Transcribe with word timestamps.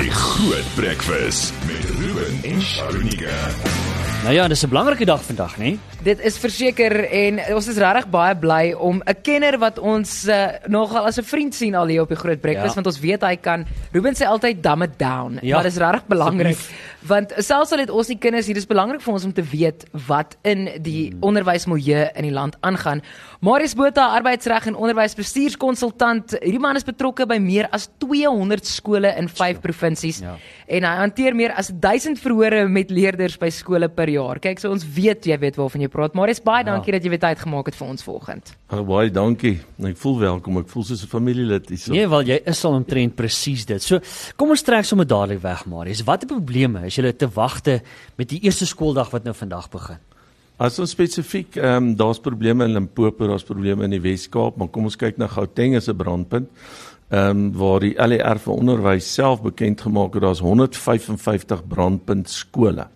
Die 0.00 0.10
Groot 0.10 0.74
Breakfast 0.76 1.52
met 1.66 1.84
Ruben 1.90 2.40
en 2.42 2.62
Sharunika. 2.62 3.79
Nou 4.24 4.34
ja, 4.34 4.48
dis 4.48 4.62
'n 4.64 4.68
belangrike 4.68 5.04
dag 5.04 5.22
vandag, 5.24 5.56
né? 5.58 5.78
Dit 6.02 6.20
is 6.20 6.38
verseker 6.38 7.04
en 7.10 7.40
ons 7.54 7.68
is 7.68 7.76
regtig 7.76 8.08
baie 8.10 8.36
bly 8.36 8.72
om 8.72 9.02
'n 9.06 9.14
kenner 9.22 9.58
wat 9.58 9.78
ons 9.78 10.28
uh, 10.28 10.46
nogal 10.66 11.06
as 11.06 11.16
'n 11.18 11.22
vriend 11.22 11.54
sien 11.54 11.74
al 11.74 11.86
hier 11.86 12.02
op 12.02 12.08
die 12.08 12.16
Groot 12.16 12.40
Breakfast 12.40 12.68
Ja. 12.68 12.74
want 12.74 12.86
ons 12.86 13.00
weet 13.00 13.22
hy 13.22 13.36
kan 13.36 13.66
Ruben 13.92 14.14
sê 14.14 14.26
altyd 14.26 14.62
dumb 14.62 14.82
it 14.82 14.98
down. 14.98 15.38
Ja, 15.42 15.54
maar 15.54 15.64
dis 15.64 15.76
regtig 15.76 16.06
belangrik 16.06 16.56
want 17.02 17.32
selfs 17.38 17.72
al 17.72 17.78
het 17.78 17.90
ons 17.90 18.08
nie 18.08 18.18
kinders 18.18 18.46
hier, 18.46 18.54
dis 18.54 18.66
belangrik 18.66 19.00
vir 19.00 19.12
ons 19.14 19.24
om 19.24 19.32
te 19.32 19.42
weet 19.42 19.84
wat 20.06 20.36
in 20.42 20.68
die 20.82 21.10
Hmm. 21.10 21.22
onderwysmilieu 21.22 22.08
in 22.14 22.22
die 22.22 22.30
land 22.32 22.56
aangaan. 22.60 23.00
Marius 23.40 23.74
Botha, 23.74 24.06
arbeidsreg 24.18 24.66
en 24.66 24.74
onderwysbestuurskonsultant, 24.74 26.30
hierdie 26.42 26.58
man 26.60 26.76
is 26.76 26.84
betrokke 26.84 27.26
by 27.26 27.38
meer 27.38 27.68
as 27.72 27.88
200 27.98 28.66
skole 28.66 29.14
in 29.16 29.28
5 29.28 29.60
provinsies 29.60 30.20
Ja. 30.20 30.36
en 30.68 30.82
hy 30.84 30.96
hanteer 30.96 31.34
meer 31.34 31.52
as 31.56 31.70
1000 31.80 32.18
verhore 32.18 32.68
met 32.68 32.90
leerders 32.90 33.38
by 33.38 33.48
skole 33.50 33.88
per 33.88 34.09
jaar. 34.12 34.40
Kyk, 34.42 34.60
so 34.62 34.70
ons 34.70 34.84
weet 34.84 35.26
jy 35.30 35.38
weet 35.38 35.56
waarvan 35.56 35.84
jy 35.84 35.88
praat. 35.92 36.14
Marius, 36.18 36.42
baie 36.44 36.64
dankie 36.64 36.92
dat 36.92 37.04
jy 37.04 37.10
weer 37.10 37.22
tyd 37.22 37.38
gemaak 37.38 37.70
het 37.70 37.78
vir 37.78 37.88
ons 37.88 38.04
vanoggend. 38.06 38.52
Oh, 38.70 38.82
baie 38.86 39.10
dankie. 39.10 39.56
Ek 39.90 39.96
voel 39.96 40.18
welkom. 40.20 40.60
Ek 40.62 40.68
voel 40.68 40.84
soos 40.84 41.04
'n 41.04 41.10
familielid 41.10 41.68
hier. 41.68 41.94
Nee, 41.94 42.08
wel 42.08 42.22
jy 42.22 42.40
is 42.44 42.64
al 42.64 42.74
omtrent 42.74 43.16
presies 43.16 43.64
dit. 43.66 43.82
So, 43.82 44.00
kom 44.36 44.50
ons 44.50 44.62
trek 44.62 44.84
sommer 44.84 45.06
dadelik 45.06 45.42
weg, 45.42 45.66
Marius. 45.66 46.04
Watter 46.04 46.28
probleme 46.28 46.86
is 46.86 46.96
julle 46.96 47.16
te 47.16 47.28
wagte 47.28 47.82
met 48.16 48.28
die 48.28 48.40
eerste 48.42 48.66
skooldag 48.66 49.10
wat 49.10 49.24
nou 49.24 49.34
vandag 49.34 49.70
begin? 49.70 49.98
As 50.60 50.78
ons 50.78 50.90
spesifiek, 50.92 51.56
ehm 51.56 51.76
um, 51.76 51.96
daar's 51.96 52.20
probleme 52.20 52.64
in 52.64 52.72
Limpopo, 52.72 53.26
daar's 53.26 53.46
probleme 53.48 53.84
in 53.84 53.90
die 53.90 54.00
Wes-Kaap, 54.00 54.58
maar 54.60 54.68
kom 54.68 54.84
ons 54.84 54.96
kyk 54.96 55.16
na 55.16 55.26
Gauteng 55.26 55.76
as 55.76 55.88
'n 55.88 55.96
brandpunt. 55.96 56.48
Ehm 57.10 57.30
um, 57.30 57.52
waar 57.56 57.80
die 57.80 57.94
LER 57.96 58.38
vir 58.38 58.54
onderwys 58.54 59.14
self 59.14 59.40
bekend 59.42 59.80
gemaak 59.80 60.14
het 60.14 60.22
daar's 60.22 60.42
155 60.44 61.66
brandpunt 61.66 62.28
skole. 62.28 62.86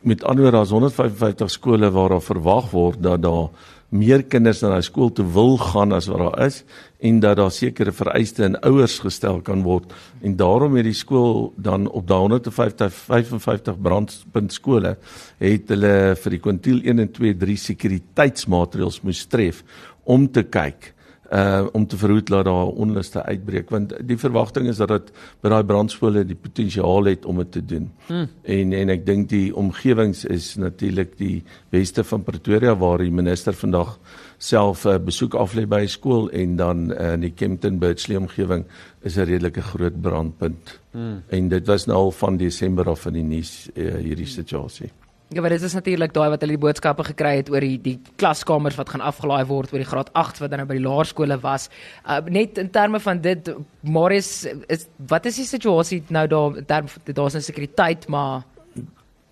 Met 0.00 0.24
ander 0.24 0.42
woorde 0.42 0.56
daar's 0.56 0.70
155 0.70 1.50
skole 1.50 1.90
waar 1.90 2.08
daar 2.08 2.22
verwag 2.22 2.70
word 2.70 3.02
dat 3.02 3.22
daar 3.22 3.48
meer 3.88 4.24
kinders 4.26 4.60
na 4.62 4.74
daai 4.74 4.82
skool 4.82 5.12
toe 5.14 5.24
wil 5.32 5.56
gaan 5.62 5.94
as 5.94 6.08
wat 6.10 6.18
daar 6.18 6.46
is 6.46 6.64
en 7.00 7.20
dat 7.20 7.36
daar 7.38 7.52
sekere 7.54 7.92
vereistes 7.92 8.46
in 8.46 8.58
ouers 8.60 8.98
gestel 8.98 9.40
kan 9.40 9.62
word. 9.62 9.92
En 10.22 10.36
daarom 10.36 10.76
het 10.76 10.84
die 10.88 10.96
skool 10.96 11.52
dan 11.56 11.86
op 11.88 12.06
daai 12.08 12.20
150 12.20 12.92
55 12.92 13.80
brandpunt 13.80 14.52
skole 14.52 14.96
het 15.38 15.70
hulle 15.72 15.94
vir 16.22 16.36
die 16.36 16.42
kwintiel 16.42 16.82
1 16.82 17.06
en 17.06 17.12
2 17.12 17.38
3 17.46 17.56
sekuriteitsmaatreëls 17.68 19.00
moes 19.06 19.24
tref 19.30 19.62
om 20.04 20.28
te 20.28 20.42
kyk 20.42 20.92
uh 21.32 21.66
om 21.72 21.86
te 21.86 21.96
verhoed 21.96 22.26
dat 22.26 22.44
daar 22.44 22.66
onluste 22.66 23.22
uitbreek 23.22 23.70
want 23.70 23.92
die 24.06 24.18
verwagting 24.18 24.68
is 24.68 24.76
dat 24.76 24.88
dit 24.88 25.10
by 25.42 25.48
daai 25.48 25.64
brandskole 25.64 26.24
die 26.24 26.38
potensiaal 26.38 27.04
het 27.10 27.26
om 27.26 27.40
dit 27.42 27.50
te 27.52 27.64
doen. 27.64 27.90
Hmm. 28.06 28.28
En 28.42 28.72
en 28.72 28.88
ek 28.94 29.06
dink 29.06 29.28
die 29.28 29.54
omgewings 29.56 30.24
is 30.24 30.54
natuurlik 30.56 31.16
die 31.18 31.42
weste 31.74 32.04
van 32.04 32.22
Pretoria 32.22 32.76
waar 32.76 33.02
die 33.02 33.10
minister 33.10 33.54
vandag 33.54 33.98
self 34.38 34.84
'n 34.84 34.88
uh, 34.88 34.98
besoek 34.98 35.34
aflê 35.34 35.66
by 35.66 35.86
skool 35.86 36.30
en 36.30 36.56
dan 36.56 36.92
uh, 36.92 37.12
in 37.12 37.20
die 37.20 37.32
Kempton 37.32 37.78
Birchley 37.78 38.16
omgewing 38.16 38.64
is 39.02 39.16
'n 39.16 39.24
redelike 39.24 39.62
groot 39.62 40.00
brandpunt. 40.00 40.80
Hmm. 40.90 41.22
En 41.28 41.48
dit 41.48 41.66
was 41.66 41.86
nou 41.86 41.96
al 41.98 42.10
van 42.10 42.36
Desember 42.36 42.88
af 42.88 43.06
in 43.06 43.12
die 43.12 43.22
nuus 43.22 43.68
uh, 43.74 43.94
hierdie 43.94 44.26
situasie. 44.26 44.90
Ja, 45.28 45.40
maar 45.40 45.50
dit 45.50 45.62
is 45.62 45.74
natuurlik 45.74 46.12
daai 46.14 46.28
wat 46.30 46.40
hulle 46.44 46.54
die 46.54 46.62
boodskappe 46.62 47.02
gekry 47.08 47.32
het 47.40 47.48
oor 47.50 47.64
die 47.64 47.80
die 47.82 47.96
klaskamers 48.20 48.76
wat 48.78 48.92
gaan 48.92 49.02
afgelaai 49.02 49.42
word 49.48 49.72
oor 49.72 49.82
die 49.82 49.88
graad 49.88 50.12
8 50.14 50.38
wat 50.38 50.52
dan 50.52 50.62
nou 50.62 50.68
by 50.70 50.76
die 50.78 50.84
laerskole 50.84 51.38
was. 51.42 51.66
Uh, 52.06 52.20
net 52.30 52.60
in 52.62 52.70
terme 52.70 53.00
van 53.02 53.18
dit 53.24 53.50
Marius 53.82 54.46
is 54.70 54.86
wat 55.10 55.26
is 55.26 55.40
die 55.42 55.48
situasie 55.48 56.04
nou 56.14 56.28
daar 56.30 56.60
in 56.62 56.68
terme 56.70 57.14
daar's 57.18 57.34
'n 57.34 57.42
sekuriteit 57.42 58.06
maar 58.08 58.44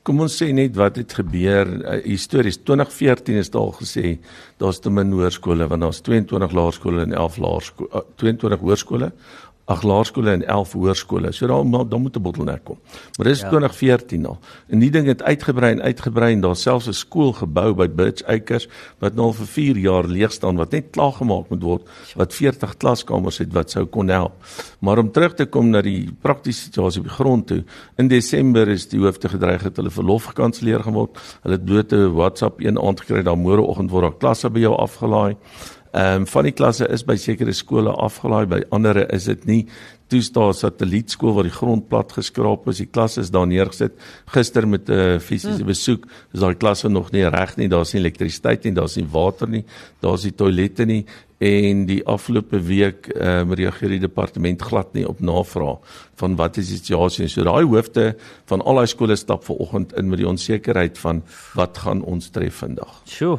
Kom 0.04 0.20
ons 0.20 0.34
sê 0.36 0.52
net 0.52 0.74
wat 0.76 0.96
het 0.96 1.14
gebeur 1.16 1.64
uh, 1.64 2.02
histories 2.04 2.58
2014 2.58 3.36
is 3.36 3.50
daar 3.50 3.72
gesê 3.72 4.18
daar's 4.58 4.80
te 4.80 4.90
min 4.90 5.12
hoërskole 5.12 5.68
want 5.68 5.80
daar's 5.80 6.00
22 6.00 6.52
laerskole 6.52 7.02
en 7.02 7.12
11 7.12 7.38
laerskole 7.38 7.88
uh, 7.94 8.00
22 8.16 8.60
hoërskole 8.60 9.12
ag 9.64 9.82
laerskole 9.82 10.30
en 10.30 10.46
11 10.46 10.72
hoërskole. 10.72 11.32
So 11.32 11.46
daar 11.46 11.66
maar 11.66 11.88
daar 11.88 12.00
moet 12.00 12.16
'n 12.16 12.22
bottleneck 12.22 12.64
kom. 12.64 12.78
Maar 13.16 13.26
dis 13.26 13.40
ja. 13.40 13.48
2014 13.48 14.26
al. 14.26 14.38
En 14.68 14.78
die 14.78 14.90
ding 14.90 15.06
het 15.06 15.22
uitgebrei 15.22 15.72
en 15.72 15.82
uitgebrei 15.82 16.32
en 16.32 16.40
daar 16.40 16.56
selfs 16.56 16.86
'n 16.86 16.92
skool 16.92 17.32
gebou 17.32 17.74
by 17.74 17.88
Birch 17.88 18.22
Acres 18.24 18.68
wat 18.98 19.14
nou 19.14 19.26
al 19.26 19.32
vir 19.32 19.46
4 19.46 19.76
jaar 19.76 20.04
leeg 20.04 20.32
staan 20.32 20.56
wat 20.56 20.70
net 20.70 20.90
klaargemaak 20.90 21.48
moet 21.48 21.62
word 21.62 21.88
wat 22.14 22.34
40 22.34 22.76
klaskamers 22.76 23.38
het 23.38 23.52
wat 23.52 23.70
sou 23.70 23.84
kon 23.84 24.08
help. 24.08 24.32
Maar 24.78 24.98
om 24.98 25.10
terug 25.10 25.34
te 25.34 25.46
kom 25.46 25.70
na 25.70 25.80
die 25.82 26.12
praktiese 26.20 26.60
situasie 26.60 27.00
op 27.00 27.06
die 27.06 27.14
grond 27.14 27.46
toe. 27.46 27.64
In 27.96 28.08
Desember 28.08 28.68
is 28.68 28.88
die 28.88 29.00
hoofde 29.00 29.28
gedreig 29.28 29.62
dat 29.62 29.76
hulle 29.76 29.90
verlof 29.90 30.24
gekanselleer 30.24 30.82
gaan 30.82 30.92
word. 30.92 31.18
Hulle 31.42 31.54
het 31.54 31.64
bloot 31.64 31.92
'n 31.92 32.12
WhatsApp 32.12 32.60
een 32.60 32.78
aand 32.78 33.00
gekry 33.00 33.22
dat 33.22 33.36
môreoggend 33.36 33.90
word 33.90 34.02
daar 34.02 34.18
klasse 34.18 34.50
by 34.50 34.60
jou 34.60 34.76
afgelaai. 34.76 35.36
Ehm 35.94 36.22
um, 36.22 36.26
van 36.26 36.42
die 36.42 36.52
klasse 36.52 36.88
is 36.90 37.04
by 37.06 37.14
sekere 37.22 37.52
skole 37.54 37.92
afgelaai, 38.02 38.46
by 38.50 38.60
ander 38.74 38.98
is 39.14 39.28
dit 39.30 39.44
nie. 39.46 39.60
Toe 40.10 40.20
staan 40.26 40.50
'n 40.50 40.58
satellietskool 40.58 41.34
waar 41.34 41.46
die 41.46 41.54
grond 41.54 41.88
plat 41.88 42.12
geskraap 42.12 42.66
is. 42.68 42.78
Die 42.82 42.90
klasse 42.90 43.20
is 43.20 43.30
daar 43.30 43.46
neergesit. 43.46 43.92
Gister 44.26 44.66
met 44.68 44.88
'n 44.88 44.92
uh, 44.92 45.18
fisiese 45.20 45.62
hmm. 45.62 45.66
besoek 45.66 46.06
is 46.32 46.40
daai 46.40 46.54
klasse 46.54 46.88
nog 46.88 47.12
nie 47.12 47.22
reg 47.28 47.56
nie. 47.56 47.68
Daar's 47.68 47.92
nie 47.92 48.00
elektrisiteit 48.02 48.64
nie, 48.64 48.72
daar's 48.72 48.96
nie 48.96 49.06
water 49.06 49.48
nie, 49.48 49.64
daar's 50.00 50.24
nie 50.24 50.34
toilette 50.34 50.84
nie 50.84 51.06
en 51.38 51.86
die 51.86 52.02
afgelope 52.06 52.58
week 52.58 53.08
ehm 53.14 53.50
um, 53.50 53.54
reageer 53.54 53.88
die 53.88 54.00
departement 54.00 54.62
glad 54.62 54.94
nie 54.94 55.06
op 55.08 55.20
navraag 55.20 55.78
van 56.16 56.36
wat 56.36 56.56
is 56.56 56.68
die 56.68 56.76
situasie. 56.76 57.28
So 57.28 57.44
daai 57.44 57.64
hoofde 57.64 58.16
van 58.46 58.62
al 58.62 58.82
daai 58.82 58.86
skole 58.86 59.16
stap 59.16 59.44
vanoggend 59.44 59.92
in 59.92 60.08
met 60.08 60.18
die 60.18 60.28
onsekerheid 60.28 60.98
van 60.98 61.22
wat 61.54 61.78
gaan 61.78 62.02
ons 62.02 62.30
tref 62.30 62.64
vandag. 62.64 63.02
Sjoe. 63.06 63.38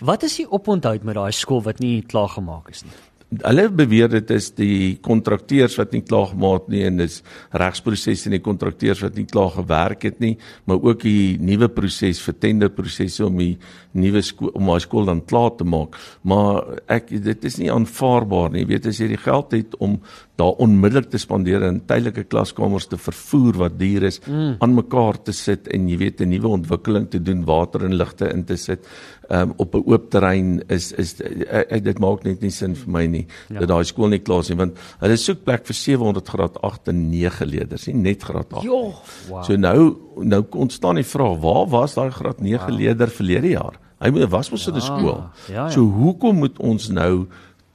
Wat 0.00 0.22
is 0.22 0.38
die 0.40 0.48
oponthoud 0.48 1.04
met 1.04 1.18
daai 1.18 1.32
skool 1.32 1.62
wat 1.66 1.82
nie 1.84 2.00
klaargemaak 2.02 2.70
is 2.74 2.84
nie? 2.86 2.96
Hulle 3.28 3.66
beweer 3.68 4.08
dit 4.08 4.30
is 4.32 4.46
die 4.56 4.94
kontrakteurs 5.04 5.74
wat 5.76 5.90
nie 5.92 6.00
klaar 6.00 6.30
gemaak 6.30 6.70
nie 6.72 6.80
en 6.88 7.02
dis 7.02 7.18
regsprosesse 7.60 8.30
en 8.30 8.38
die 8.38 8.40
kontrakteurs 8.40 9.02
wat 9.04 9.18
nie 9.20 9.26
klaar 9.28 9.50
gewerk 9.52 10.06
het 10.08 10.16
nie, 10.24 10.38
maar 10.64 10.80
ook 10.80 11.04
die 11.04 11.36
nuwe 11.36 11.68
proses 11.68 12.22
vir 12.24 12.38
tenderprosesse 12.40 13.26
om 13.26 13.36
die 13.36 13.58
nuwe 13.92 14.22
om 14.54 14.72
daai 14.72 14.80
skool 14.80 15.10
dan 15.12 15.20
klaar 15.28 15.52
te 15.58 15.68
maak. 15.68 16.00
Maar 16.24 16.80
ek 16.88 17.12
dit 17.28 17.44
is 17.44 17.60
nie 17.60 17.68
aanvaarbaar 17.74 18.54
nie. 18.54 18.64
Jy 18.64 18.70
weet 18.72 18.88
as 18.88 19.02
jy 19.02 19.10
die 19.12 19.20
geld 19.20 19.52
het 19.58 19.76
om 19.76 20.00
daar 20.38 20.60
onmiddellik 20.62 21.08
te 21.10 21.18
spandeer 21.18 21.64
en 21.66 21.80
tydelike 21.90 22.22
klaskamers 22.30 22.86
te 22.86 22.96
vervoer 23.00 23.56
wat 23.58 23.78
duur 23.78 24.06
is 24.06 24.20
mm. 24.22 24.58
aan 24.62 24.76
mekaar 24.76 25.18
te 25.26 25.34
sit 25.34 25.66
en 25.74 25.88
jy 25.90 25.98
weet 25.98 26.20
'n 26.22 26.30
nuwe 26.30 26.48
ontwikkeling 26.60 27.08
te 27.10 27.18
doen, 27.22 27.44
water 27.44 27.84
en 27.84 27.96
ligte 27.98 28.28
in 28.30 28.44
te 28.44 28.56
sit 28.56 28.86
um, 29.30 29.52
op 29.56 29.74
'n 29.74 29.82
oop 29.86 30.10
terrein 30.10 30.62
is 30.68 30.92
is 30.92 31.16
ek, 31.20 31.82
dit 31.84 31.98
maak 31.98 32.22
net 32.24 32.40
nie 32.40 32.50
sin 32.50 32.74
vir 32.74 32.90
my 32.90 33.06
nie 33.06 33.26
ja. 33.48 33.58
dat 33.60 33.68
daai 33.68 33.84
skool 33.84 34.08
nie 34.08 34.22
klaar 34.22 34.46
is 34.46 34.48
nie 34.48 34.58
want 34.58 34.78
hulle 35.00 35.16
soek 35.16 35.42
plek 35.44 35.66
vir 35.66 35.74
700 35.74 36.28
graad 36.28 36.62
8 36.62 36.88
en 36.88 37.10
9 37.10 37.46
leerders, 37.46 37.86
nie 37.86 37.96
net 37.96 38.22
graad 38.22 38.52
8. 38.52 38.62
Jo, 38.64 38.94
wow. 39.28 39.42
So 39.44 39.56
nou 39.56 39.96
nou 40.22 40.44
ontstaan 40.50 40.94
die 40.94 41.04
vraag, 41.04 41.38
waar 41.42 41.66
was 41.66 41.94
daai 41.94 42.10
graad 42.10 42.40
9 42.40 42.66
wow. 42.66 42.78
leerder 42.78 43.10
verlede 43.10 43.48
jaar? 43.48 43.78
Hy 43.98 44.12
was 44.30 44.50
mos 44.50 44.66
in 44.68 44.74
'n 44.74 44.80
skool. 44.80 45.18
Ja, 45.48 45.54
ja. 45.54 45.70
So 45.70 45.82
hoekom 45.82 46.36
moet 46.36 46.58
ons 46.58 46.88
nou 46.88 47.26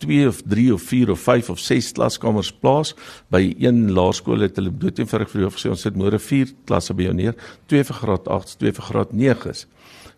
2 0.03 0.27
of 0.27 0.41
3 0.51 0.69
of 0.75 0.85
4 0.91 1.11
of 1.13 1.21
5 1.23 1.51
of 1.55 1.61
6 1.63 1.91
klaskamers 1.97 2.51
plaas 2.63 2.93
by 3.33 3.41
een 3.61 3.85
laerskool 3.95 4.43
het 4.45 4.59
hulle 4.59 4.73
doeteenvoudig 4.83 5.31
vir 5.33 5.45
jou 5.45 5.51
gesê 5.55 5.71
ons 5.73 5.85
sit 5.87 5.99
môre 5.99 6.19
4 6.19 6.55
klasse 6.69 6.95
by 6.95 7.07
jou 7.07 7.15
neer, 7.17 7.37
2 7.71 7.87
vir 7.89 8.01
graad 8.01 8.27
8, 8.37 8.57
2 8.61 8.75
vir 8.79 8.89
graad 8.91 9.15
9s. 9.15 9.65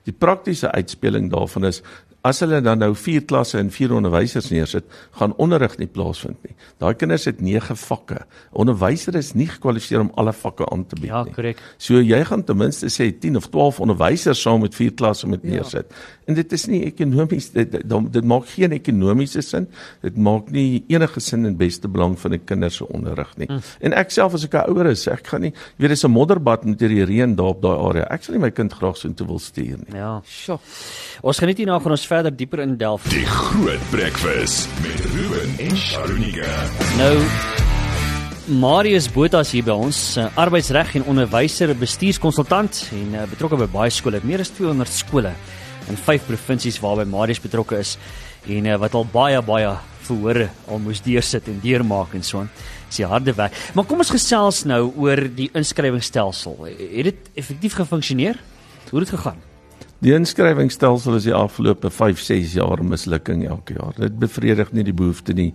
Die 0.05 0.13
praktiese 0.13 0.69
uitspeling 0.77 1.31
daarvan 1.33 1.65
is 1.71 1.81
as 2.25 2.39
hulle 2.41 2.57
dan 2.65 2.79
nou 2.81 2.91
4 2.97 3.25
klasse 3.29 3.59
en 3.61 3.69
4 3.73 3.93
onderwysers 3.93 4.47
neersit, 4.49 4.85
gaan 5.19 5.35
onderrig 5.41 5.75
nie 5.77 5.87
plaasvind 5.87 6.37
nie. 6.47 6.55
Daai 6.81 6.95
kinders 6.97 7.27
het 7.29 7.41
9 7.45 7.77
vakke. 7.77 8.23
Onderwyser 8.57 9.15
is 9.19 9.33
nie 9.37 9.45
gekwalifiseer 9.51 10.01
om 10.01 10.11
alle 10.17 10.33
vakke 10.33 10.65
aan 10.73 10.85
te 10.89 10.95
bied 10.97 11.11
Ja, 11.11 11.23
nie. 11.23 11.33
korrek. 11.35 11.61
So 11.77 12.01
jy 12.01 12.23
gaan 12.25 12.43
ten 12.43 12.57
minste 12.57 12.87
sê 12.89 13.11
10 13.13 13.37
of 13.37 13.49
12 13.53 13.79
onderwysers 13.85 14.41
saam 14.41 14.61
met 14.65 14.73
4 14.75 14.95
klasse 14.97 15.27
moet 15.29 15.43
neersit. 15.43 15.85
Ja. 15.89 15.95
En 16.27 16.33
dit 16.33 16.53
is 16.57 16.65
nie 16.65 16.81
ekonomies 16.87 17.51
dit, 17.53 17.71
dit, 17.71 17.83
dit 18.11 18.25
maak 18.25 18.47
geen 18.49 18.71
ekonomiese 18.71 19.41
sin. 19.45 19.67
Dit 20.01 20.17
maak 20.17 20.49
nie 20.49 20.83
enige 20.89 21.19
sin 21.21 21.45
in 21.45 21.57
beste 21.57 21.87
belang 21.87 22.17
van 22.19 22.31
die 22.31 22.39
kinders 22.41 22.75
se 22.81 22.87
onderrig 22.89 23.37
nie. 23.37 23.47
Mm. 23.51 23.61
En 23.85 23.93
ek 23.93 24.09
self 24.11 24.33
as 24.33 24.43
ek 24.45 24.53
'n 24.55 24.69
ouer 24.73 24.87
is, 24.87 25.07
ek 25.07 25.27
gaan 25.27 25.41
nie 25.41 25.53
weet 25.77 25.89
dis 25.89 26.03
'n 26.03 26.09
modderbad 26.11 26.65
met 26.65 26.79
hierdie 26.79 27.05
reën 27.05 27.35
daar 27.35 27.53
op 27.53 27.61
daai 27.61 27.77
area. 27.77 28.07
Ek 28.09 28.23
sal 28.23 28.33
nie 28.35 28.41
my 28.41 28.49
kind 28.51 28.73
graag 28.73 28.97
so 28.97 29.07
intoe 29.07 29.27
wil 29.27 29.39
stuur 29.39 29.77
nie. 29.85 29.93
Ja. 29.95 30.21
sjoe. 30.25 30.57
Ons 31.21 31.39
geniet 31.39 31.57
hierna 31.57 31.79
gaan 31.79 31.91
ons 31.91 32.07
verder 32.15 32.31
dieper 32.31 32.61
in 32.63 32.77
delf. 32.79 33.03
Die 33.11 33.25
Groot 33.27 33.81
Breakfast 33.91 34.69
met 34.79 35.01
Ruben 35.11 35.51
en 35.59 35.75
Sharunika. 35.75 36.51
Nou 36.95 37.15
Marius 38.61 39.09
Botha 39.11 39.41
is 39.43 39.51
hier 39.51 39.65
by 39.65 39.73
ons, 39.87 39.97
uh, 40.21 40.29
arbeidsreg 40.39 40.93
en 40.99 41.07
onderwyser, 41.11 41.73
bestuurskonsultant 41.75 42.85
en 42.95 43.17
uh, 43.17 43.25
betrokke 43.31 43.57
by 43.59 43.67
baie 43.73 43.91
skole, 43.91 44.21
meer 44.23 44.43
as 44.45 44.53
200 44.55 44.93
skole 44.95 45.33
in 45.91 45.99
5 46.05 46.29
provinsies 46.29 46.77
waarby 46.83 47.03
Marius 47.09 47.41
betrokke 47.43 47.81
is 47.83 47.95
en 48.47 48.69
uh, 48.69 48.77
wat 48.79 48.95
al 48.95 49.07
baie 49.11 49.41
baie 49.43 49.73
verhore 50.05 50.47
al 50.69 50.79
moes 50.85 51.01
deursit 51.03 51.49
en 51.51 51.57
deurmaak 51.63 52.13
en 52.15 52.23
so 52.23 52.45
aan. 52.45 52.51
Dis 52.85 53.01
die 53.01 53.09
harde 53.09 53.33
werk. 53.35 53.57
Maar 53.75 53.89
kom 53.89 54.05
ons 54.05 54.13
gesels 54.13 54.61
nou 54.69 54.85
oor 54.93 55.25
die 55.35 55.49
inskrywingsstelsel. 55.57 56.69
Het 56.69 57.09
dit 57.09 57.27
effektief 57.43 57.75
gefunksioneer? 57.81 58.39
Hoe 58.85 59.01
het 59.01 59.09
dit 59.09 59.17
gegaan? 59.17 59.43
Die 60.03 60.11
inskrywingsstelsel 60.11 61.15
is 61.15 61.23
die 61.23 61.33
afgelope 61.33 61.89
5-6 61.89 62.57
jaar 62.57 62.83
mislukking 62.83 63.45
elke 63.47 63.77
jaar. 63.77 63.95
Dit 63.97 64.19
bevredig 64.19 64.73
nie 64.75 64.83
die 64.83 64.93
behoefte 64.93 65.33
nie. 65.33 65.53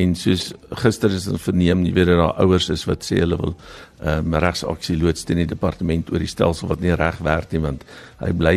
En 0.00 0.14
soos 0.16 0.52
gister 0.80 1.12
is 1.12 1.28
ons 1.28 1.42
verneem, 1.42 1.84
jy 1.84 1.92
weet 1.92 2.06
dat 2.06 2.20
daar 2.22 2.38
ouers 2.46 2.70
is 2.72 2.86
wat 2.88 3.04
sê 3.04 3.20
hulle 3.20 3.36
wil 3.36 3.56
ehm 4.02 4.32
um, 4.32 4.34
regsaksie 4.42 4.96
loods 4.98 5.24
teen 5.24 5.38
die 5.38 5.46
departement 5.46 6.08
oor 6.10 6.18
die 6.18 6.30
stelsel 6.30 6.68
wat 6.72 6.80
nie 6.82 6.94
reg 6.98 7.20
werk 7.22 7.52
nie 7.52 7.60
want 7.62 7.84
hy 8.18 8.32
bly 8.34 8.56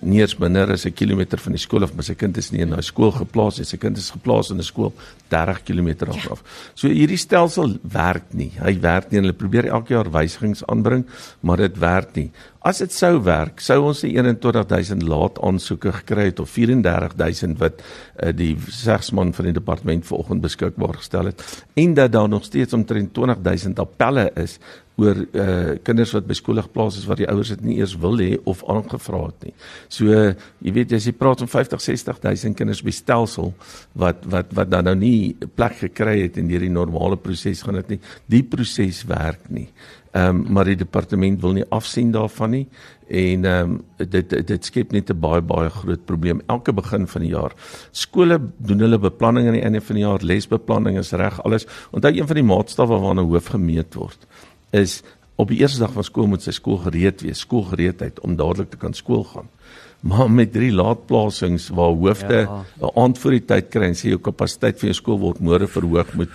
nie 0.00 0.20
eens 0.20 0.36
minder 0.38 0.70
as 0.72 0.86
'n 0.86 0.92
kilometer 0.92 1.38
van 1.38 1.52
die 1.52 1.60
skool 1.60 1.82
af, 1.82 1.94
maar 1.94 2.04
sy 2.04 2.14
kind 2.14 2.36
is 2.36 2.50
nie 2.50 2.60
in 2.60 2.70
daai 2.70 2.82
skool 2.82 3.12
geplaas 3.12 3.58
nie. 3.58 3.64
Sy 3.64 3.76
kind 3.76 3.96
is 3.96 4.10
geplaas 4.10 4.50
in 4.50 4.58
'n 4.58 4.62
skool 4.62 4.92
30 5.28 5.62
km 5.62 6.08
af. 6.08 6.24
Ja. 6.24 6.36
So 6.74 6.88
hierdie 6.88 7.18
stelsel 7.18 7.78
werk 7.82 8.32
nie. 8.32 8.52
Hy 8.58 8.80
werk 8.80 9.10
nie. 9.10 9.20
Hulle 9.20 9.32
probeer 9.32 9.66
elke 9.66 9.94
jaar 9.94 10.10
wysigings 10.10 10.64
aanbring, 10.66 11.04
maar 11.40 11.56
dit 11.56 11.78
werk 11.78 12.16
nie. 12.16 12.30
As 12.60 12.78
dit 12.78 12.92
sou 12.92 13.22
werk, 13.24 13.60
sou 13.60 13.86
ons 13.88 14.00
die 14.00 14.12
21000 14.12 15.02
laat 15.02 15.38
aansoeke 15.40 15.92
gekry 15.92 16.24
het 16.24 16.40
of 16.40 16.50
34000 16.50 17.58
wat 17.58 17.80
uh, 18.22 18.32
die 18.32 18.56
segsman 18.68 19.32
van 19.32 19.44
die 19.44 19.52
departement 19.52 20.06
vanoggend 20.06 20.42
beskikbaar 20.70 21.00
gestel 21.00 21.30
het 21.30 21.64
en 21.74 21.94
dat 21.94 22.12
daar 22.12 22.28
nog 22.28 22.44
steeds 22.44 22.72
omtrent 22.72 23.14
20000 23.14 23.78
appelle 23.78 24.30
is 24.36 24.58
oor 24.96 25.16
uh 25.32 25.78
kinders 25.82 26.12
wat 26.12 26.26
by 26.26 26.34
skole 26.34 26.62
geplaas 26.62 26.98
is 26.98 27.06
wat 27.08 27.16
die 27.18 27.28
ouers 27.28 27.48
dit 27.48 27.62
nie 27.64 27.78
eers 27.78 27.96
wil 27.96 28.18
hê 28.20 28.36
of 28.44 28.62
aangevra 28.68 29.22
het 29.26 29.46
nie. 29.46 29.54
So 29.88 30.04
uh, 30.04 30.34
jy 30.60 30.72
weet 30.76 30.92
as 30.92 31.06
jy 31.06 31.14
praat 31.16 31.40
van 31.40 31.48
50 31.48 31.80
60000 31.80 32.56
kinders 32.58 32.82
by 32.84 32.92
stelsel 32.92 33.54
wat 33.94 34.26
wat 34.28 34.52
wat 34.52 34.70
dan 34.70 34.84
nou 34.84 34.96
nie 35.00 35.36
plek 35.54 35.78
gekry 35.80 36.20
het 36.26 36.36
in 36.36 36.50
hierdie 36.52 36.72
normale 36.72 37.16
proses 37.16 37.62
gaan 37.62 37.80
dit 37.80 37.96
nie. 37.96 38.00
Die 38.28 38.42
proses 38.42 39.04
werk 39.08 39.48
nie. 39.48 39.70
Ehm 40.12 40.42
um, 40.42 40.44
maar 40.52 40.68
die 40.68 40.76
departement 40.76 41.40
wil 41.40 41.56
nie 41.56 41.68
afsien 41.70 42.12
daarvan 42.12 42.50
nie 42.58 42.66
en 43.10 43.44
ehm 43.44 43.70
um, 43.70 44.08
dit 44.10 44.34
dit 44.46 44.64
skep 44.64 44.92
net 44.92 45.10
'n 45.10 45.20
baie 45.20 45.42
baie 45.42 45.70
groot 45.70 46.04
probleem 46.06 46.42
elke 46.46 46.72
begin 46.72 47.06
van 47.06 47.22
die 47.22 47.30
jaar. 47.30 47.52
Skole 47.90 48.40
doen 48.56 48.78
hulle 48.78 48.98
beplanning 48.98 49.46
aan 49.46 49.58
die 49.58 49.62
einde 49.62 49.80
van 49.80 49.96
die 49.96 50.04
jaar, 50.04 50.22
lesbeplanning 50.22 50.98
is 50.98 51.12
reg, 51.12 51.42
alles. 51.44 51.66
Onthou 51.90 52.12
een 52.14 52.26
van 52.26 52.36
die 52.36 52.44
maatstawwe 52.44 53.00
waarna 53.00 53.22
hoof 53.22 53.46
gemeet 53.46 53.94
word 53.94 54.26
is 54.70 55.02
op 55.34 55.48
die 55.48 55.58
eerste 55.58 55.80
dag 55.80 55.92
van 55.92 56.04
skool 56.04 56.26
moet 56.26 56.42
sy 56.42 56.52
skool 56.52 56.78
gereed 56.78 57.22
wees, 57.22 57.40
skoolgereedheid 57.40 58.20
om 58.20 58.36
dadelik 58.36 58.70
te 58.70 58.76
kan 58.76 58.94
skool 58.94 59.24
gaan. 59.24 59.48
Maar 60.00 60.30
met 60.30 60.52
drie 60.52 60.72
laatplasings 60.72 61.68
waar 61.68 61.96
hoofde 61.96 62.46
'n 62.46 62.64
ja. 62.80 62.90
aand 62.94 63.18
voor 63.18 63.30
die 63.30 63.44
tyd 63.44 63.68
kry 63.68 63.86
en 63.86 63.94
sê 63.94 64.08
jou 64.08 64.18
kapasiteit 64.18 64.78
vir 64.78 64.86
jou 64.88 64.94
skool 64.94 65.18
word 65.18 65.40
môre 65.40 65.66
verhoog 65.66 66.14
met 66.14 66.28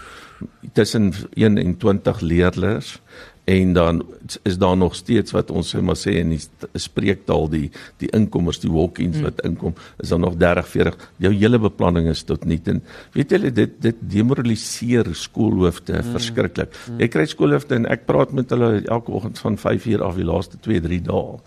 tussen 0.74 1.14
1 1.34 1.58
en 1.58 1.78
20 1.78 2.22
leerders 2.22 3.00
en 3.46 3.74
dan 3.74 4.04
is 4.44 4.58
daar 4.58 4.78
nog 4.78 4.96
steeds 4.96 5.32
wat 5.32 5.52
ons 5.54 5.70
sê 5.76 5.82
maar 5.86 5.98
sê 6.00 6.16
in 6.22 6.32
die 6.34 6.42
spreektaal 6.82 7.46
die 7.52 7.68
die 8.02 8.10
inkomers 8.18 8.60
die 8.64 8.72
walk-ins 8.74 9.20
wat 9.22 9.42
hmm. 9.42 9.52
inkom 9.52 9.76
is 10.02 10.10
dan 10.10 10.26
nog 10.26 10.38
30 10.42 10.68
40 10.72 10.98
jou 11.28 11.34
hele 11.34 11.60
beplanning 11.62 12.10
is 12.10 12.24
tot 12.26 12.46
nul 12.46 12.72
en 12.74 12.82
weet 13.14 13.36
julle 13.36 13.52
dit 13.54 13.78
dit 13.82 14.02
demoraliseer 14.16 15.12
skoolhoofde 15.16 16.00
mm. 16.00 16.12
verskriklik 16.16 16.72
mm. 16.72 17.02
jy 17.04 17.08
kry 17.12 17.26
skoolhoofde 17.30 17.76
en 17.76 17.88
ek 17.92 18.06
praat 18.10 18.32
met 18.38 18.50
hulle 18.56 18.70
elke 18.82 19.12
oggend 19.12 19.42
van 19.44 19.58
5 19.62 19.86
uur 19.94 20.06
af 20.08 20.18
die 20.18 20.28
laaste 20.28 20.58
2 20.66 20.82
3 20.88 21.00
dae 21.10 21.38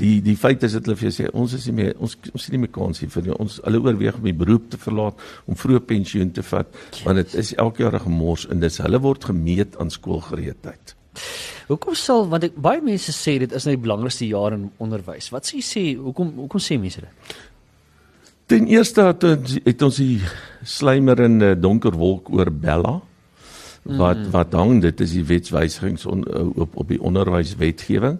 die 0.00 0.14
die 0.24 0.36
feit 0.40 0.64
is 0.64 0.78
dat 0.78 0.88
hulle 0.88 0.96
vir 0.96 1.08
jou 1.10 1.14
sê 1.18 1.28
ons 1.42 1.56
is 1.58 1.66
nie 1.68 1.76
meer 1.80 1.92
ons 1.98 2.16
ons 2.32 2.46
sien 2.46 2.56
nie 2.56 2.62
meer 2.64 2.72
kans 2.72 3.02
hier 3.02 3.12
vir 3.12 3.28
jou. 3.28 3.36
ons 3.44 3.58
hulle 3.66 3.82
oorweeg 3.82 4.22
om 4.22 4.30
die 4.30 4.38
beroep 4.44 4.70
te 4.72 4.80
verlaat 4.80 5.20
om 5.44 5.58
vroeë 5.58 5.84
pensioen 5.92 6.32
te 6.32 6.46
vat 6.48 6.82
want 7.04 7.20
dit 7.20 7.38
is 7.44 7.54
elke 7.66 7.84
jaar 7.84 8.00
'n 8.00 8.06
gemors 8.08 8.48
en 8.48 8.60
dis 8.60 8.82
hulle 8.86 9.04
word 9.04 9.30
gemeet 9.32 9.76
aan 9.76 9.90
skoolgereedheid 9.90 10.96
Hoekom 11.68 11.96
sal 11.98 12.26
want 12.30 12.46
ek 12.48 12.56
baie 12.56 12.82
mense 12.84 13.12
sê 13.14 13.38
dit 13.42 13.52
is 13.52 13.66
nou 13.66 13.76
die 13.76 13.84
belangrikste 13.84 14.28
jaar 14.28 14.56
in 14.56 14.68
onderwys. 14.82 15.30
Wat 15.34 15.46
sê 15.48 15.60
jy 15.60 15.64
sê 15.66 15.84
hoekom 16.00 16.34
hoekom 16.44 16.62
sê 16.62 16.78
mense 16.80 17.04
dit? 17.04 17.38
Ten 18.52 18.66
eerste 18.68 19.06
het, 19.08 19.24
het 19.64 19.82
ons 19.86 20.00
die 20.02 20.18
slymerende 20.68 21.54
donker 21.56 21.94
wolk 21.96 22.28
oor 22.34 22.50
Bella 22.52 22.98
wat 23.82 24.16
mm. 24.16 24.30
wat 24.30 24.52
hang 24.54 24.80
dit 24.82 25.00
is 25.02 25.12
die 25.16 25.24
wetswysigings 25.26 26.06
on, 26.06 26.22
op 26.54 26.76
op 26.78 26.88
die 26.88 27.00
onderwyswetgewing 27.02 28.18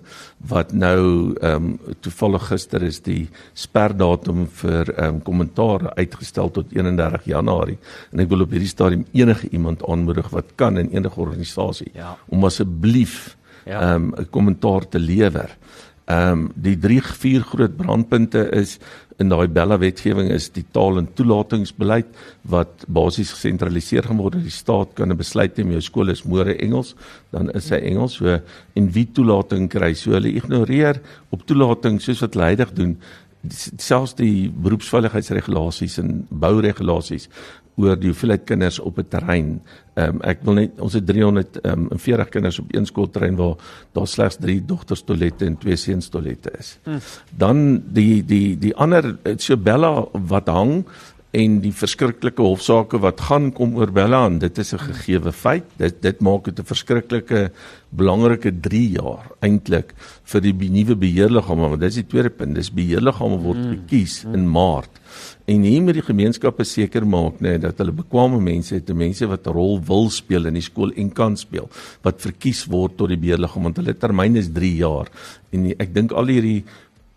wat 0.51 0.73
nou 0.75 1.35
ehm 1.39 1.55
um, 1.55 1.77
toevallig 2.03 2.49
gister 2.51 2.83
is 2.83 2.99
die 3.07 3.29
sperdatum 3.55 4.49
vir 4.63 4.91
ehm 4.97 5.15
um, 5.15 5.21
kommentaar 5.23 5.93
uitgestel 5.95 6.51
tot 6.51 6.73
31 6.75 7.29
Januarie 7.31 7.79
en 8.11 8.25
ek 8.25 8.33
wil 8.33 8.43
op 8.43 8.51
hierdie 8.51 8.73
stadium 8.73 9.07
enige 9.13 9.49
iemand 9.51 9.87
aanmoedig 9.87 10.33
wat 10.35 10.51
kan 10.55 10.79
in 10.79 10.91
enige 10.91 11.21
organisasie 11.21 11.91
ja. 11.95 12.17
om 12.27 12.45
asseblief 12.45 13.37
ja. 13.65 13.79
ehm 13.79 13.83
ja. 13.83 13.95
um, 13.95 14.13
'n 14.19 14.31
kommentaar 14.31 14.89
te 14.89 14.99
lewer. 14.99 15.57
Ehm 16.11 16.33
um, 16.33 16.49
die 16.59 16.75
drie 16.79 17.01
vier 17.01 17.45
groot 17.47 17.77
brandpunte 17.77 18.49
is 18.59 18.79
in 19.23 19.31
daai 19.31 19.47
Bella 19.47 19.77
wetgewing 19.79 20.33
is 20.35 20.49
die 20.51 20.65
taal 20.75 20.99
en 20.99 21.07
toelatingsbeleid 21.15 22.09
wat 22.51 22.85
basies 22.89 23.31
gesentraliseer 23.37 24.09
geword 24.11 24.35
het. 24.35 24.43
Die 24.49 24.55
staat 24.55 24.97
kan 24.99 25.13
'n 25.13 25.17
besluit 25.17 25.57
neem 25.57 25.71
jou 25.71 25.81
skool 25.81 26.09
is 26.09 26.25
môre 26.25 26.57
Engels, 26.59 26.95
dan 27.31 27.51
is 27.51 27.71
hy 27.71 27.77
Engels. 27.77 28.15
So 28.15 28.41
en 28.75 28.93
wie 28.93 29.07
toelating 29.07 29.69
kry, 29.69 29.95
so 29.95 30.11
hulle 30.11 30.35
ignoreer 30.35 31.01
op 31.31 31.47
toelating 31.47 32.01
soos 32.01 32.21
wat 32.21 32.35
hulle 32.35 32.51
heidig 32.51 32.73
doen 32.73 32.99
selfs 33.51 34.15
die 34.15 34.51
beroepsveiligheidsregulasies 34.63 35.99
en 35.99 36.27
bouregulasies 36.31 37.29
oor 37.81 37.97
die 37.97 38.11
hoeveelheid 38.11 38.45
kinders 38.45 38.79
op 38.79 38.99
'n 38.99 39.09
terrein. 39.09 39.63
Ehm 39.95 40.09
um, 40.09 40.21
ek 40.21 40.43
wil 40.45 40.55
net 40.55 40.81
ons 40.81 40.93
het 40.93 41.07
340 41.07 42.25
um, 42.25 42.31
kinders 42.31 42.59
op 42.59 42.75
een 42.75 42.87
skoolterrein 42.87 43.37
waar 43.37 43.57
daar 43.93 44.07
slegs 44.07 44.37
3 44.37 44.65
dogters 44.65 45.03
toilette 45.03 45.45
en 45.45 45.59
2 45.59 45.77
seuns 45.77 46.09
toilette 46.09 46.53
is. 46.59 46.79
Hmm. 46.85 46.99
Dan 47.37 47.83
die 47.93 48.25
die 48.25 48.59
die 48.59 48.75
ander 48.77 49.17
Isabella 49.25 50.07
wat 50.13 50.49
hang 50.49 50.85
en 51.33 51.61
die 51.65 51.73
verskriklike 51.73 52.45
hofsaake 52.45 52.99
wat 53.01 53.23
gaan 53.29 53.49
kom 53.57 53.73
oor 53.81 53.93
Bella 53.95 54.27
en 54.29 54.39
dit 54.39 54.59
is 54.59 54.75
'n 54.75 54.79
gegeewe 54.79 55.33
feit. 55.33 55.65
Dit 55.79 56.03
dit 56.03 56.21
maak 56.21 56.45
dit 56.45 56.59
'n 56.59 56.65
verskriklike 56.65 57.51
belangrike 57.91 58.53
3 58.61 58.91
jaar 59.01 59.25
eintlik 59.41 59.95
vir 60.25 60.41
die 60.41 60.53
nuwe 60.53 60.95
beheerliggame 60.95 61.69
want 61.69 61.81
dit 61.81 61.89
is 61.89 62.03
die 62.03 62.09
tweede 62.09 62.31
punt. 62.31 62.55
Dis 62.55 62.71
beheerliggame 62.71 63.39
word 63.39 63.57
hmm. 63.59 63.71
gekies 63.71 64.25
in 64.25 64.49
Maart 64.49 65.01
en 65.47 65.65
hier 65.67 65.83
moet 65.83 65.99
die 65.99 66.05
gemeenskappe 66.05 66.65
seker 66.65 67.05
maak 67.09 67.41
nê 67.41 67.55
nee, 67.55 67.59
dat 67.59 67.81
hulle 67.83 67.95
bekwame 67.97 68.41
mense 68.41 68.75
het, 68.77 68.93
mense 68.95 69.27
wat 69.27 69.47
'n 69.47 69.53
rol 69.53 69.81
wil 69.81 70.11
speel 70.11 70.47
in 70.47 70.55
die 70.55 70.63
skool 70.63 70.93
en 70.97 71.11
kan 71.11 71.37
speel, 71.37 71.69
wat 72.03 72.21
verkies 72.21 72.65
word 72.67 72.97
tot 72.97 73.09
die 73.09 73.17
beheerliggaam 73.17 73.63
want 73.63 73.77
hulle 73.77 73.95
termyn 73.95 74.37
is 74.37 74.49
3 74.53 74.77
jaar. 74.77 75.09
En 75.53 75.67
ek 75.79 75.95
dink 75.95 76.13
al 76.13 76.27
hierdie 76.27 76.65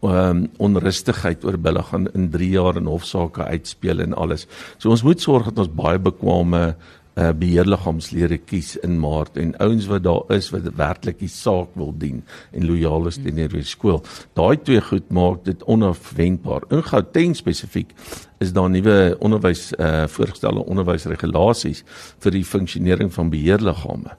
um, 0.01 0.45
onrustigheid 0.57 1.45
oor 1.45 1.57
bulle 1.57 1.83
gaan 1.83 2.09
in 2.13 2.29
3 2.33 2.49
jaar 2.49 2.77
in 2.77 2.89
hofsaake 2.91 3.43
uitspeel 3.43 3.99
en 3.99 4.13
alles. 4.13 4.47
So 4.77 4.89
ons 4.89 5.03
moet 5.03 5.21
sorg 5.21 5.51
dat 5.51 5.65
ons 5.65 5.75
baie 5.75 5.99
bekwame 5.99 6.75
uh, 7.15 7.31
beheerliggaamslede 7.39 8.37
kies 8.43 8.75
in 8.83 8.99
Maart 8.99 9.37
en 9.39 9.53
ouens 9.63 9.87
wat 9.91 10.03
daar 10.03 10.35
is 10.35 10.49
wat 10.53 10.67
werklik 10.75 11.19
die 11.21 11.31
saak 11.31 11.71
wil 11.79 11.93
dien 11.97 12.23
en 12.51 12.67
lojaal 12.67 13.07
is 13.11 13.19
teenoor 13.23 13.55
die 13.55 13.67
skool. 13.67 14.01
Daai 14.37 14.57
twee 14.63 14.81
goed 14.83 15.07
maak 15.15 15.45
dit 15.47 15.63
onafwendbaar. 15.71 16.67
In 16.75 16.83
Gauteng 16.83 17.35
spesifiek 17.37 17.95
is 18.43 18.51
daar 18.53 18.69
nuwe 18.69 19.15
onderwys 19.23 19.69
uh, 19.79 20.05
voorgestelde 20.11 20.65
onderwysregulasies 20.65 21.85
vir 22.23 22.35
die 22.35 22.45
funksionering 22.45 23.13
van 23.13 23.31
beheerliggame. 23.31 24.17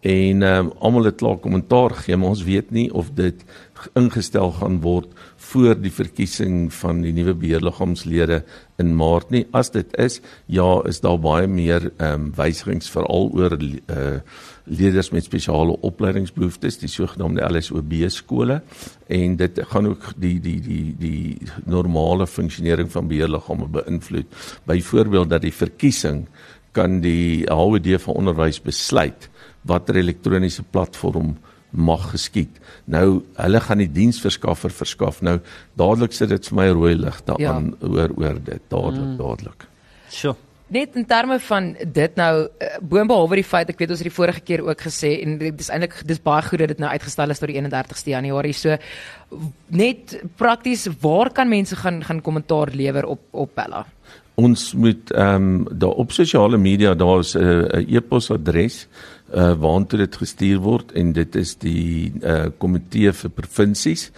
En 0.00 0.42
um, 0.42 0.70
almal 0.78 1.08
het 1.10 1.16
klaar 1.18 1.40
kommentaar 1.42 1.90
gegee, 1.90 2.16
maar 2.16 2.36
ons 2.36 2.44
weet 2.46 2.70
nie 2.70 2.86
of 2.94 3.10
dit 3.18 3.42
ingestel 3.98 4.52
gaan 4.58 4.80
word 4.82 5.10
voor 5.50 5.74
die 5.78 5.92
verkiesing 5.94 6.68
van 6.74 7.00
die 7.02 7.12
nuwe 7.14 7.34
beheerliggaamslede 7.38 8.42
in 8.78 8.94
Maart 8.98 9.30
nie. 9.34 9.44
As 9.54 9.70
dit 9.74 9.90
is, 9.98 10.20
ja, 10.46 10.66
is 10.86 11.00
daar 11.02 11.18
baie 11.22 11.46
meer 11.50 11.90
ehm 11.96 12.28
um, 12.28 12.30
wysigings 12.38 12.90
veral 12.90 13.30
oor 13.34 13.58
uh 13.58 14.20
leerders 14.68 15.08
met 15.10 15.24
spesiale 15.24 15.78
opleidingsbehoeftes, 15.80 16.76
die 16.82 16.90
sogenaamde 16.92 17.40
LSOB 17.46 17.94
skole 18.12 18.58
en 19.08 19.36
dit 19.40 19.60
gaan 19.70 19.88
ook 19.88 20.10
die 20.20 20.36
die 20.44 20.58
die 20.60 20.94
die 20.98 21.48
normale 21.64 22.26
funksionering 22.26 22.90
van 22.92 23.08
beheerliggame 23.08 23.68
beïnvloed. 23.78 24.26
Byvoorbeeld 24.68 25.30
dat 25.30 25.42
die 25.42 25.54
verkiesing 25.54 26.26
kan 26.72 27.00
die 27.04 27.44
HWD 27.48 28.00
van 28.02 28.22
onderwys 28.22 28.60
besluit 28.62 29.28
watter 29.68 29.96
elektroniese 29.96 30.62
platform 30.62 31.36
mag 31.70 32.10
geskied. 32.14 32.60
Nou 32.88 33.20
hulle 33.36 33.60
gaan 33.60 33.82
die 33.82 33.90
diensverskaffer 33.92 34.72
verskaf. 34.72 35.20
Nou 35.20 35.38
dadelik 35.76 36.16
sit 36.16 36.32
dit 36.32 36.50
vir 36.50 36.56
my 36.56 36.68
rooi 36.72 36.94
ligte 36.96 37.36
ja. 37.42 37.56
aan 37.56 37.74
oor 37.84 38.14
oor 38.16 38.38
dit 38.40 38.62
dadelik 38.72 39.04
mm. 39.04 39.16
dadelik. 39.20 39.66
Sjoe. 40.12 40.36
Net 40.68 40.96
in 41.00 41.06
terme 41.08 41.38
van 41.40 41.70
dit 41.80 42.16
nou 42.20 42.32
eh, 42.44 42.74
boonbehalwe 42.84 43.38
die 43.40 43.46
feit 43.46 43.70
ek 43.72 43.78
weet 43.80 43.94
ons 43.94 44.02
het 44.02 44.10
die 44.10 44.16
vorige 44.18 44.42
keer 44.44 44.62
ook 44.66 44.82
gesê 44.84 45.14
en 45.24 45.38
dit 45.40 45.62
is 45.64 45.70
eintlik 45.72 45.94
dis 46.08 46.20
baie 46.20 46.44
goed 46.44 46.60
dat 46.60 46.74
dit 46.74 46.82
nou 46.82 46.90
uitgestel 46.92 47.32
is 47.32 47.40
tot 47.40 47.48
die 47.48 47.56
31ste 47.56 48.12
Januarie. 48.12 48.52
So 48.52 48.76
net 49.72 50.18
prakties 50.36 50.84
waar 51.00 51.32
kan 51.32 51.48
mense 51.48 51.76
gaan 51.76 52.02
gaan 52.04 52.20
kommentaar 52.20 52.74
lewer 52.76 53.08
op 53.08 53.24
op 53.32 53.54
Bella? 53.56 53.86
Ons 54.38 54.74
moet 54.74 55.10
ehm 55.10 55.46
um, 55.48 55.64
daar 55.72 55.96
op 56.04 56.12
sosiale 56.12 56.60
media 56.60 56.94
daar 56.94 57.24
is 57.24 57.34
'n 57.34 57.40
uh, 57.40 57.96
e-posadres 57.96 58.86
uh 59.34 59.52
waartoe 59.60 59.98
dit 59.98 60.16
gestuur 60.16 60.58
word 60.58 60.92
en 60.92 61.12
dit 61.12 61.34
is 61.36 61.56
die 61.56 62.12
uh 62.22 62.46
komitee 62.58 63.12
vir 63.12 63.30
provinsies 63.30 64.10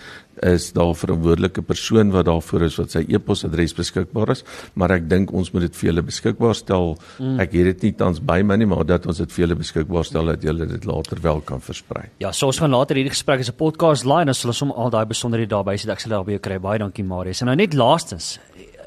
is 0.42 0.72
daar 0.72 0.88
'n 0.88 0.94
verantwoordelike 0.94 1.62
persoon 1.62 2.10
wat 2.10 2.24
daarvoor 2.24 2.62
is 2.62 2.76
wat 2.76 2.90
sy 2.90 3.04
e-posadres 3.08 3.74
beskikbaar 3.74 4.30
is, 4.30 4.44
maar 4.74 4.90
ek 4.90 5.08
dink 5.08 5.32
ons 5.32 5.50
moet 5.52 5.62
dit 5.62 5.76
vir 5.76 5.90
julle 5.90 6.02
beskikbaar 6.02 6.54
stel. 6.54 6.98
Mm. 7.18 7.40
Ek 7.40 7.52
het 7.52 7.64
dit 7.64 7.82
nie 7.82 7.92
tans 7.92 8.20
by 8.20 8.42
my 8.42 8.56
nie, 8.56 8.66
maar 8.66 8.84
dat 8.84 9.06
ons 9.06 9.18
dit 9.18 9.32
vir 9.32 9.46
julle 9.46 9.56
beskikbaar 9.56 10.04
stel 10.04 10.24
dat 10.24 10.42
julle 10.42 10.66
dit 10.66 10.84
later 10.84 11.18
wel 11.20 11.40
kan 11.40 11.60
versprei. 11.60 12.08
Ja, 12.18 12.32
so 12.32 12.46
ons 12.46 12.58
gaan 12.58 12.70
later 12.70 12.96
hierdie 12.96 13.12
gesprek 13.12 13.40
as 13.40 13.48
'n 13.48 13.56
podcast 13.56 14.04
laai 14.04 14.20
en 14.20 14.26
dan 14.26 14.34
sal 14.34 14.50
ons 14.50 14.60
hom 14.60 14.70
al 14.70 14.90
daai 14.90 15.06
besonderhede 15.06 15.50
daarby 15.50 15.76
sit. 15.76 15.90
Ek 15.90 16.00
sal 16.00 16.10
daarby 16.10 16.38
kry. 16.38 16.58
Baie 16.58 16.78
dankie 16.78 17.04
Marius. 17.04 17.40
En 17.40 17.46
nou 17.46 17.56
net 17.56 17.74
laastens, 17.74 18.38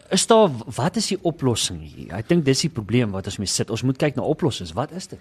is 0.10 0.28
daar 0.28 0.50
wat 0.76 0.96
is 0.96 1.08
die 1.08 1.20
oplossing 1.22 1.82
hier? 1.82 2.14
Ek 2.14 2.28
dink 2.28 2.46
dis 2.46 2.62
die 2.62 2.70
probleem 2.70 3.12
wat 3.12 3.26
ons 3.26 3.38
mee 3.38 3.48
sit. 3.48 3.70
Ons 3.70 3.84
moet 3.84 3.98
kyk 3.98 4.16
na 4.16 4.22
oplossings. 4.22 4.74
Wat 4.74 4.92
is 4.92 5.08
dit? 5.08 5.20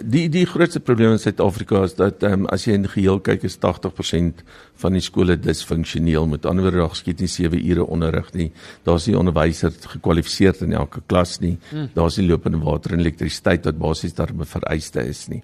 Die 0.00 0.30
die 0.32 0.46
grootste 0.48 0.80
probleem 0.80 1.10
in 1.12 1.18
Suid-Afrika 1.20 1.82
is 1.84 1.92
dat 1.98 2.22
ehm 2.24 2.46
um, 2.46 2.46
as 2.48 2.62
jy 2.64 2.78
in 2.78 2.86
geheel 2.88 3.18
kyk 3.20 3.42
is 3.44 3.58
80% 3.60 4.38
van 4.80 4.94
die 4.96 5.02
skole 5.04 5.34
disfunksioneel. 5.36 6.24
Met 6.30 6.46
ander 6.48 6.64
woorde, 6.64 6.80
daar 6.80 6.94
skiet 6.96 7.20
nie 7.20 7.28
7 7.28 7.60
ure 7.60 7.84
onderrig 7.84 8.30
nie. 8.32 8.48
Daar's 8.88 9.04
nie 9.06 9.18
onderwysers 9.18 9.84
gekwalifiseerd 9.92 10.62
in 10.64 10.72
elke 10.72 11.02
klas 11.12 11.36
nie. 11.42 11.58
Hmm. 11.68 11.90
Daar's 11.92 12.16
nie 12.16 12.24
lopende 12.30 12.62
water 12.64 12.94
en 12.96 13.04
elektrisiteit 13.04 13.68
wat 13.68 13.78
basies 13.82 14.16
daar 14.16 14.32
vereiste 14.54 15.04
is 15.04 15.26
nie. 15.28 15.42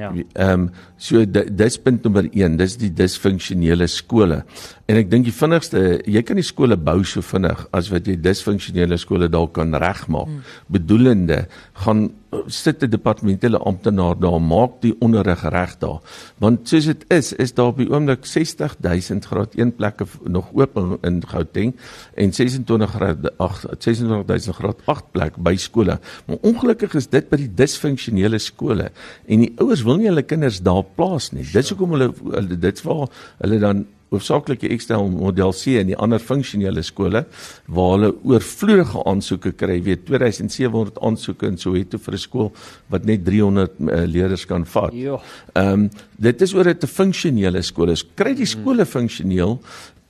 Ja. 0.00 0.14
Ehm 0.14 0.48
um, 0.48 0.70
so 0.96 1.26
dis 1.28 1.76
punt 1.78 2.02
nommer 2.04 2.24
1, 2.32 2.56
dis 2.56 2.78
die 2.80 2.92
disfunksionele 2.94 3.86
skole. 3.86 4.44
En 4.88 4.96
ek 4.96 5.12
dink 5.12 5.28
die 5.28 5.36
vinnigste, 5.36 6.00
jy 6.08 6.24
kan 6.24 6.40
nie 6.40 6.46
skole 6.46 6.80
bou 6.80 7.02
so 7.04 7.20
vinnig 7.20 7.66
as 7.76 7.92
wat 7.92 8.08
jy 8.08 8.16
disfunksionele 8.16 8.96
skole 8.96 9.28
dalk 9.28 9.58
kan 9.60 9.76
regmaak. 9.76 10.32
Hmm. 10.32 10.40
Bedoelende 10.72 11.44
gaan 11.84 12.08
sit 12.46 12.82
'n 12.82 12.90
departementele 12.90 13.58
amptenaar 13.58 14.18
daar 14.18 14.40
maak 14.40 14.80
die 14.80 14.94
onderrig 14.98 15.42
reg 15.42 15.78
daar. 15.78 16.00
Want 16.38 16.68
soos 16.68 16.84
dit 16.84 17.04
is, 17.08 17.32
is 17.32 17.54
daar 17.54 17.66
op 17.66 17.76
die 17.76 17.90
oomblik 17.90 18.24
60000 18.24 19.24
graad 19.24 19.54
1 19.54 19.74
plekke 19.74 20.06
nog 20.24 20.50
oop 20.52 20.98
in 21.02 21.22
Gauteng 21.26 21.76
en 22.14 22.32
26 22.32 22.90
graad 22.90 23.38
8 23.38 23.66
26000 23.78 24.54
graad 24.56 24.78
8 24.84 25.10
plek 25.10 25.36
by 25.36 25.56
skole. 25.56 25.98
Maar 26.26 26.36
ongelukkig 26.40 26.94
is 26.94 27.08
dit 27.08 27.28
by 27.28 27.36
die 27.36 27.54
disfunksionele 27.54 28.38
skole 28.38 28.90
en 29.26 29.38
die 29.38 29.52
ouers 29.56 29.82
wil 29.82 29.96
nie 29.96 30.06
hulle 30.06 30.22
kinders 30.22 30.62
daar 30.62 30.84
plaas 30.84 31.30
nie. 31.32 31.46
Dis 31.52 31.68
hoekom 31.68 31.90
hulle, 31.90 32.12
hulle 32.30 32.58
dit 32.58 32.82
waar 32.82 33.08
hulle 33.38 33.58
dan 33.58 33.86
hoofsaaklik 34.10 34.60
die 34.64 34.70
Excel 34.74 35.08
model 35.12 35.52
C 35.54 35.76
en 35.80 35.90
die 35.90 35.96
ander 35.98 36.18
funksionele 36.22 36.82
skole 36.86 37.24
waar 37.70 37.92
hulle 37.94 38.10
oorvloedige 38.26 39.04
aansoeke 39.06 39.52
kry, 39.52 39.78
weet 39.86 40.06
2700 40.08 40.98
aansoeke 41.06 41.46
in 41.46 41.58
Soweto 41.58 41.98
vir 41.98 42.14
'n 42.14 42.18
skool 42.18 42.52
wat 42.90 43.04
net 43.04 43.24
300 43.24 43.70
uh, 43.80 43.92
eh, 43.92 44.06
leerders 44.06 44.46
kan 44.46 44.66
vat. 44.66 44.92
Ja. 44.94 45.20
Ehm 45.54 45.72
um, 45.72 45.90
dit 46.18 46.42
is 46.42 46.54
oor 46.54 46.68
'n 46.68 46.78
te 46.78 46.86
funksionele 46.86 47.62
skole. 47.62 47.96
Kry 48.14 48.34
die 48.34 48.46
skole 48.46 48.84
funksioneel 48.86 49.58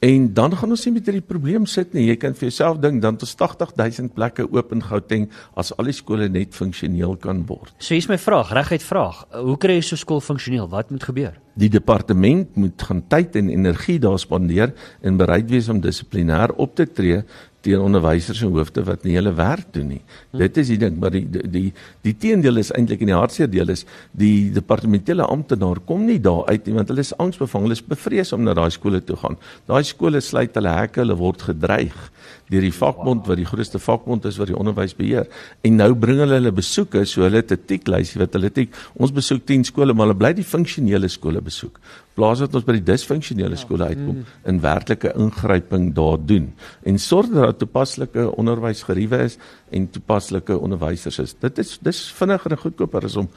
En 0.00 0.30
dan 0.32 0.54
gaan 0.56 0.70
ons 0.72 0.82
nie 0.86 0.94
met 0.94 1.08
hierdie 1.10 1.26
probleem 1.28 1.66
sit 1.68 1.90
nie. 1.92 2.06
Jy 2.08 2.14
kan 2.22 2.32
vir 2.32 2.46
jouself 2.46 2.78
dink 2.80 3.02
dan 3.04 3.18
tot 3.20 3.42
80000 3.44 4.14
plekke 4.16 4.46
oop 4.48 4.72
in 4.72 4.80
Gauteng 4.80 5.26
as 5.60 5.74
al 5.76 5.90
die 5.90 5.96
skole 5.96 6.30
net 6.32 6.56
funksioneel 6.56 7.18
kan 7.20 7.42
word. 7.50 7.74
So 7.76 7.92
hier's 7.92 8.08
my 8.08 8.16
vraag, 8.16 8.54
reguit 8.56 8.84
vraag. 8.86 9.26
Hoe 9.36 9.58
kry 9.60 9.76
jy 9.76 9.82
so 9.82 9.94
'n 9.96 10.00
skool 10.00 10.20
funksioneel? 10.24 10.70
Wat 10.72 10.90
moet 10.90 11.04
gebeur? 11.04 11.36
Die 11.54 11.68
departement 11.68 12.56
moet 12.56 12.82
gaan 12.82 13.02
tyd 13.08 13.36
en 13.36 13.50
energie 13.50 13.98
daar 13.98 14.18
spandeer 14.18 14.72
en 15.02 15.16
bereid 15.16 15.50
wees 15.50 15.68
om 15.68 15.80
dissiplinêr 15.80 16.56
op 16.56 16.74
te 16.74 16.86
tree 16.86 17.22
teen 17.64 17.80
onderwysers 17.80 18.42
en 18.44 18.52
hoofde 18.54 18.84
wat 18.86 19.04
nie 19.04 19.16
hulle 19.18 19.32
werk 19.36 19.72
doen 19.74 19.88
nie. 19.94 20.00
Hm. 20.30 20.38
Dit 20.42 20.60
is 20.62 20.70
die 20.72 20.78
ding, 20.80 20.98
maar 21.00 21.12
die 21.14 21.24
die 21.30 21.46
die, 21.50 21.72
die 22.06 22.14
teendeel 22.16 22.60
is 22.62 22.72
eintlik 22.76 23.02
in 23.04 23.12
die 23.12 23.16
hartseer 23.16 23.50
deel 23.50 23.72
is 23.72 23.84
die 24.16 24.50
departementele 24.54 25.26
amptenaar 25.26 25.82
kom 25.86 26.06
nie 26.08 26.18
daar 26.22 26.46
uit 26.48 26.66
nie 26.66 26.76
want 26.76 26.90
hulle 26.92 27.04
is 27.04 27.12
angsbevang, 27.22 27.66
hulle 27.66 27.78
is 27.78 27.84
bevrees 27.84 28.32
om 28.36 28.44
na 28.46 28.54
daai 28.56 28.70
skole 28.74 29.02
toe 29.04 29.18
gaan. 29.20 29.38
Daai 29.70 29.82
skole 29.86 30.20
sluit 30.24 30.56
hulle 30.56 30.74
hekke, 30.76 31.02
hulle 31.04 31.18
word 31.20 31.48
gedreig 31.50 31.96
deur 32.50 32.64
die 32.66 32.74
vakbond 32.74 33.28
wat 33.30 33.38
die 33.38 33.46
grootste 33.46 33.78
vakbond 33.78 34.24
is 34.26 34.38
wat 34.40 34.50
die 34.50 34.58
onderwys 34.58 34.96
beheer. 34.98 35.28
En 35.66 35.76
nou 35.78 35.92
bring 35.94 36.18
hulle 36.18 36.40
hulle 36.40 36.52
besoeke, 36.54 37.04
so 37.06 37.22
hulle 37.22 37.42
het 37.42 37.52
'n 37.52 37.66
tiklysie 37.66 38.18
wat 38.20 38.34
hulle 38.34 38.50
tik. 38.50 38.74
Ons 38.98 39.12
besoek 39.12 39.46
10 39.46 39.64
skole, 39.64 39.94
maar 39.94 40.08
hulle 40.08 40.18
bly 40.18 40.32
die 40.34 40.44
funksionele 40.44 41.08
skole 41.08 41.40
besoek 41.40 41.78
plaas 42.18 42.42
dat 42.42 42.54
ons 42.54 42.66
by 42.66 42.76
die 42.78 42.86
disfunksionele 42.90 43.56
ja. 43.56 43.60
skole 43.60 43.90
uitkom 43.92 44.20
mm. 44.20 44.38
in 44.50 44.60
werklike 44.64 45.12
ingryping 45.16 45.90
daar 45.96 46.18
doen 46.26 46.50
en 46.82 46.98
sorg 46.98 47.30
dat 47.30 47.42
daar 47.42 47.56
toepaslike 47.56 48.26
onderwys 48.40 48.82
geriewe 48.88 49.22
is 49.28 49.38
en 49.70 49.90
toepaslike 49.90 50.58
onderwysers 50.58 51.18
is. 51.18 51.34
Dit 51.40 51.58
is 51.58 51.78
dis 51.82 52.12
vinniger 52.12 52.50
en 52.50 52.58
goedkoper 52.58 53.04
as 53.04 53.16
om 53.16 53.28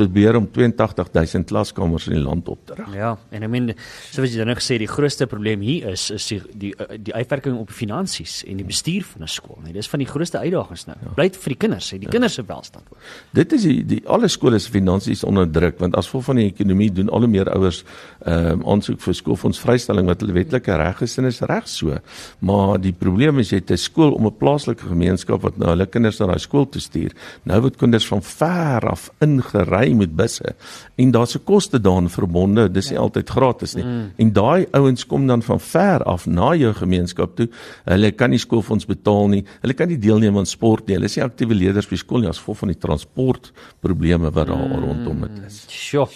probeer 0.00 0.36
om 0.38 0.46
82000 0.48 1.46
klaskamers 1.50 2.06
in 2.08 2.16
die 2.16 2.22
land 2.22 2.48
op 2.48 2.60
te 2.68 2.76
rig. 2.78 2.88
Ja, 2.96 3.12
en 3.34 3.44
ek 3.46 3.52
meen 3.52 3.72
soos 4.12 4.32
jy 4.32 4.46
nou 4.46 4.56
gesê 4.58 4.78
die 4.80 4.88
grootste 4.90 5.26
probleem 5.30 5.64
hier 5.66 5.90
is 5.92 6.08
is 6.14 6.28
die 6.30 6.40
die 6.62 6.72
die 7.08 7.14
uitwerking 7.14 7.58
op 7.60 7.72
finansies 7.74 8.40
en 8.48 8.60
die 8.60 8.66
bestuur 8.66 9.04
van 9.12 9.26
'n 9.26 9.30
skool, 9.30 9.58
nee, 9.64 9.72
dis 9.72 9.88
van 9.88 10.00
die 10.02 10.08
grootste 10.08 10.38
uitdagings 10.38 10.86
nou. 10.86 10.96
Ja. 11.02 11.12
Bly 11.16 11.28
vir 11.30 11.54
die 11.54 11.60
kinders, 11.66 11.90
hè, 11.90 11.98
die 11.98 12.08
ja. 12.08 12.14
kinders 12.16 12.34
se 12.34 12.44
welstand. 12.46 12.84
Dit 13.32 13.52
is 13.52 13.62
die, 13.62 13.84
die 13.84 14.00
alle 14.06 14.28
skole 14.28 14.58
se 14.58 14.70
finansies 14.70 15.24
onder 15.24 15.50
druk 15.50 15.78
want 15.80 15.96
as 15.96 16.06
gevolg 16.06 16.24
van 16.24 16.36
die 16.36 16.46
ekonomie 16.46 16.90
doen 16.92 17.10
al 17.10 17.26
hoe 17.26 17.28
meer 17.28 17.50
ouers 17.50 17.84
ehm 18.24 18.60
um, 18.60 18.66
aansoek 18.70 19.00
vir 19.00 19.14
skoolfonds 19.14 19.60
vrystelling 19.60 20.06
wat 20.06 20.20
hulle 20.20 20.32
wetlike 20.32 20.76
reg 20.76 21.02
is 21.02 21.18
en 21.18 21.24
is 21.24 21.40
reg 21.40 21.68
so. 21.68 21.98
Maar 22.40 22.80
die 22.80 22.92
probleem 22.92 23.38
is 23.38 23.50
jy 23.50 23.58
het 23.58 23.70
'n 23.70 23.76
skool 23.76 24.12
om 24.12 24.26
'n 24.26 24.36
plaaslike 24.36 24.86
gemeenskap 24.86 25.42
wat 25.42 25.58
nou 25.58 25.74
hulle 25.80 25.90
kinders 25.90 26.20
na 26.20 26.30
daai 26.30 26.42
skool 26.42 26.68
toe 26.68 26.82
stuur. 26.82 27.16
Nou 27.48 27.60
word 27.64 27.78
kinders 27.80 28.06
van 28.10 28.22
ver 28.22 28.86
af 28.90 29.08
ingery 29.24 29.66
ry 29.70 29.92
met 29.96 30.14
busse 30.16 30.54
en 31.00 31.12
daar's 31.12 31.36
'n 31.36 31.44
koste 31.44 31.78
daaraan 31.80 32.10
verbonde. 32.10 32.68
Dis 32.68 32.90
nie 32.90 32.98
ja. 32.98 33.02
altyd 33.02 33.30
gratis 33.30 33.74
nie. 33.74 33.84
Mm. 33.84 34.12
En 34.16 34.32
daai 34.32 34.66
ouens 34.72 35.06
kom 35.06 35.26
dan 35.26 35.42
van 35.42 35.60
ver 35.60 36.02
af 36.04 36.26
na 36.26 36.54
jou 36.54 36.72
gemeenskap 36.74 37.36
toe. 37.36 37.48
Hulle 37.84 38.10
kan 38.12 38.30
nie 38.30 38.38
skoolfonds 38.38 38.86
betaal 38.86 39.28
nie. 39.28 39.44
Hulle 39.60 39.74
kan 39.74 39.88
nie 39.88 39.98
deelneem 39.98 40.36
aan 40.36 40.46
sport 40.46 40.86
nie. 40.86 40.96
Hulle 40.96 41.06
is 41.06 41.16
nie 41.16 41.24
aktiewe 41.24 41.54
leerders 41.54 41.88
by 41.88 41.96
skool 41.96 42.20
nie 42.20 42.28
as 42.28 42.38
gevolg 42.38 42.58
van 42.58 42.68
die 42.68 42.78
transportprobleme 42.78 44.30
wat 44.30 44.46
daar 44.46 44.56
mm. 44.56 44.84
rondom 44.84 45.20
dit 45.20 45.46
is. 45.46 45.64
Sjoe. 45.68 46.08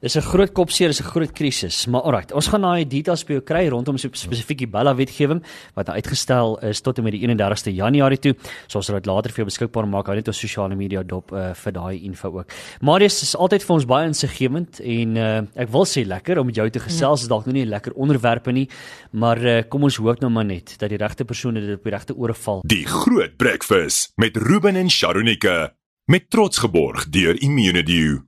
Dis 0.00 0.16
'n 0.16 0.20
groot 0.20 0.52
kopseer, 0.52 0.88
dis 0.88 1.00
'n 1.00 1.08
groot 1.08 1.32
krisis, 1.32 1.86
maar 1.86 2.02
alright, 2.02 2.32
ons 2.32 2.48
gaan 2.48 2.60
daai 2.60 2.84
details 2.84 3.24
by 3.24 3.32
jou 3.32 3.40
kry 3.40 3.68
rondom 3.68 3.96
spesifiek 3.96 4.58
die 4.58 4.66
Bella 4.66 4.94
wetgewing 4.94 5.42
wat 5.74 5.88
uitgestel 5.88 6.58
is 6.60 6.80
tot 6.80 6.98
en 6.98 7.04
met 7.04 7.12
die 7.12 7.22
31ste 7.26 7.72
Januarie 7.72 8.18
toe. 8.18 8.34
So 8.66 8.78
ons 8.78 8.86
sal 8.86 8.96
dit 8.96 9.06
later 9.06 9.30
vir 9.30 9.44
jou 9.44 9.46
beskikbaar 9.46 9.88
maak, 9.88 10.06
hou 10.06 10.14
net 10.14 10.28
ons 10.28 10.38
sosiale 10.38 10.76
media 10.76 11.02
dop 11.02 11.32
uh, 11.32 11.54
vir 11.54 11.72
daai 11.72 12.04
info 12.04 12.28
ook. 12.28 12.52
Marius 12.82 13.22
is 13.22 13.36
altyd 13.36 13.64
vir 13.64 13.74
ons 13.74 13.86
baie 13.86 14.06
insiggewend 14.06 14.80
en 14.80 15.16
uh, 15.16 15.42
ek 15.56 15.72
wil 15.72 15.84
sê 15.84 16.04
lekker 16.06 16.38
om 16.38 16.46
met 16.46 16.56
jou 16.56 16.68
te 16.70 16.80
gesels, 16.80 17.22
is 17.22 17.28
dalk 17.28 17.46
nou 17.46 17.54
nie 17.54 17.64
'n 17.64 17.70
lekker 17.70 17.92
onderwerpe 17.96 18.52
nie, 18.52 18.68
maar 19.12 19.38
uh, 19.38 19.62
kom 19.62 19.84
ons 19.84 19.96
hoop 19.96 20.20
nou 20.20 20.30
maar 20.30 20.44
net 20.44 20.76
dat 20.78 20.90
die 20.90 20.98
regte 20.98 21.24
persone 21.24 21.60
dit 21.60 21.78
op 21.78 21.84
die 21.84 21.92
regte 21.92 22.14
ore 22.14 22.34
val. 22.34 22.60
Die 22.66 22.84
Groot 22.84 23.36
Breakfast 23.36 24.12
met 24.16 24.36
Ruben 24.36 24.76
en 24.76 24.90
Sharonika 24.90 25.72
met 26.06 26.30
trots 26.30 26.58
geborg 26.58 27.08
deur 27.08 27.40
Immunedio. 27.40 28.25